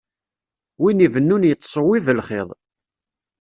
Win 0.81 1.03
ibennun 1.05 1.47
yettṣewwib 1.49 2.05
lxiḍ. 2.19 2.49